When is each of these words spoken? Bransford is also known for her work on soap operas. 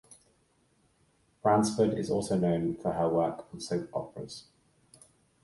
Bransford 1.43 1.93
is 1.95 2.09
also 2.09 2.35
known 2.35 2.73
for 2.75 2.91
her 2.93 3.07
work 3.07 3.45
on 3.53 3.59
soap 3.59 3.87
operas. 3.93 4.45